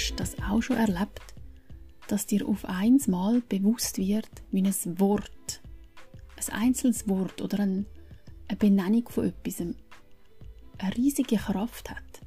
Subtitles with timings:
[0.00, 1.34] Hast du das auch schon erlebt,
[2.08, 5.60] dass dir auf einmal bewusst wird, wie ein Wort,
[6.36, 7.84] ein einzelnes Wort oder eine
[8.58, 9.76] Benennung von etwas eine
[10.96, 12.22] riesige Kraft hat?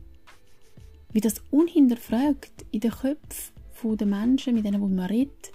[1.13, 5.51] Wie das unhinterfragt in den Köpfen der Menschen, mit denen man redet,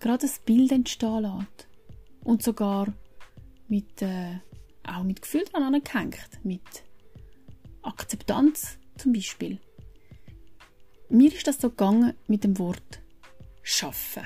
[0.00, 1.68] gerade ein Bild entstehen lässt.
[2.24, 2.90] Und sogar
[3.68, 4.38] mit, äh,
[4.82, 6.62] auch mit Gefühl dran angehängt, mit
[7.82, 9.60] Akzeptanz zum Beispiel.
[11.08, 13.00] Mir ist das so gegangen mit dem Wort
[13.62, 14.24] schaffen.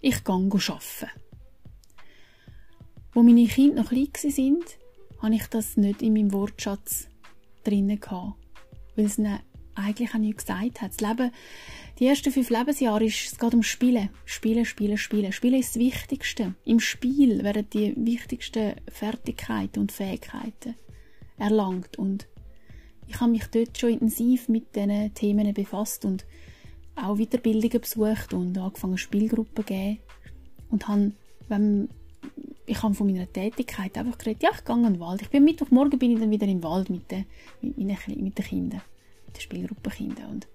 [0.00, 1.08] Ich gang schaffen.
[3.12, 4.64] Wo meine Kinder noch klein waren,
[5.22, 7.08] hatte ich das nicht in meinem Wortschatz
[7.64, 8.00] drinnen
[8.96, 9.38] weil es ihnen
[9.74, 10.92] eigentlich auch nichts gesagt hat.
[10.92, 11.30] Das Leben,
[11.98, 14.10] die ersten fünf Lebensjahre ist, es geht um Spielen.
[14.24, 15.32] Spielen, Spielen, Spielen.
[15.32, 16.54] Spielen ist das Wichtigste.
[16.64, 20.74] Im Spiel werden die wichtigsten Fertigkeiten und Fähigkeiten
[21.38, 21.98] erlangt.
[21.98, 22.26] Und
[23.08, 26.26] ich habe mich dort schon intensiv mit diesen Themen befasst und
[26.96, 29.98] auch Weiterbildungen besucht und angefangen Spielgruppen zu geben.
[30.70, 31.12] Und habe,
[31.48, 31.88] wenn,
[32.66, 35.22] ich habe von meiner Tätigkeit einfach geredet, ja, ich gehe in den Wald.
[35.22, 37.26] Ich bin Mittwochmorgen bin ich dann wieder im Wald mit den,
[37.60, 38.82] mit, meinen, mit den Kindern,
[39.26, 40.30] mit den Spielgruppenkindern.
[40.30, 40.48] Und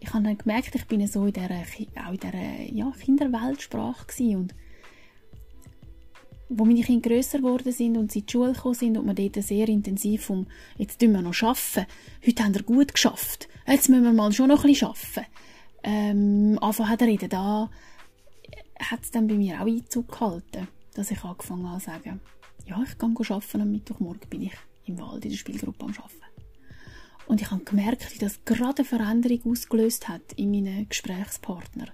[0.00, 1.62] ich habe dann gemerkt, ich bin so in dieser,
[2.04, 4.54] auch in dieser ja, Kinderweltsprache und
[6.54, 9.14] wo meine Kinder grösser geworden sind und sie in die Schule gekommen sind und wir
[9.14, 11.86] dort sehr intensiv um, jetzt tun wir noch arbeiten.
[12.26, 13.48] Heute haben wir gut geschafft.
[13.66, 15.26] Jetzt müssen wir mal schon noch ein bisschen arbeiten.
[15.84, 17.70] Ähm, anfangen hat reden, da
[18.78, 22.20] hat es dann bei mir auch Einzug gehalten, dass ich angefangen habe zu sagen,
[22.66, 24.52] ja, ich kann arbeiten, am Mittwochmorgen bin ich
[24.86, 26.22] im Wald in der Spielgruppe am Arbeiten.
[27.26, 31.90] Und ich habe gemerkt, wie das gerade eine Veränderung ausgelöst hat in meinen Gesprächspartnern.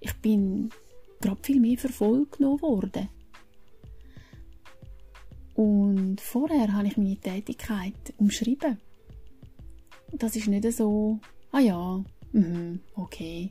[0.00, 0.70] Ich bin
[1.20, 3.08] gerade viel mehr verfolgt worden.
[5.56, 8.78] Und vorher habe ich meine Tätigkeit umschrieben.
[10.12, 11.18] Das ist nicht so,
[11.50, 13.50] ah ja, mh, okay.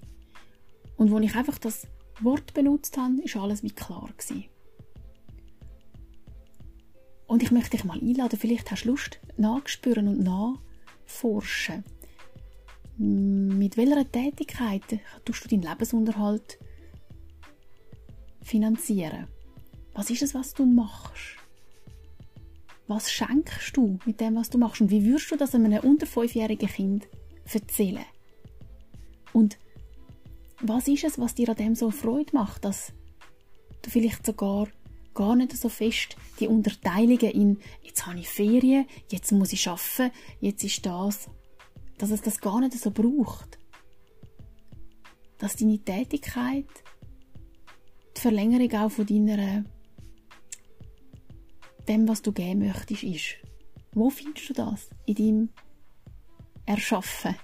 [0.97, 1.87] Und als ich einfach das
[2.21, 4.45] Wort benutzt habe, ist alles wie klar gewesen.
[7.25, 11.83] Und ich möchte dich mal einladen, vielleicht hast du Lust nachspüren und nachforschen.
[12.97, 14.83] Mit welcher Tätigkeit
[15.25, 16.59] tust du deinen Lebensunterhalt
[18.43, 19.27] finanzieren?
[19.95, 21.37] Was ist es, was du machst?
[22.87, 24.81] Was schenkst du mit dem, was du machst?
[24.81, 27.07] Und wie würdest du das einem unter fünfjährigen Kind
[27.51, 28.05] erzählen?
[29.33, 29.57] Und
[30.61, 32.93] was ist es, was dir an dem so Freude macht, dass
[33.81, 34.67] du vielleicht sogar
[35.13, 40.11] gar nicht so fest die Unterteilungen in jetzt habe ich Ferien, jetzt muss ich arbeiten,
[40.41, 41.29] jetzt ist das,
[41.97, 43.57] dass es das gar nicht so braucht.
[45.37, 46.67] Dass deine Tätigkeit
[48.15, 49.63] die Verlängerung auch von deiner
[51.87, 53.35] dem, was du geben möchtest, ist.
[53.93, 54.89] Wo findest du das?
[55.05, 55.49] In deinem
[56.65, 57.35] Erschaffen.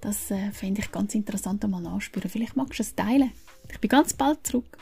[0.00, 2.30] Das äh, fände ich ganz interessant einmal nachspüren.
[2.30, 3.32] Vielleicht magst du es teilen.
[3.70, 4.78] Ich bin ganz bald zurück.